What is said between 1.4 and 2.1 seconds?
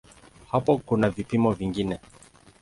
vingine.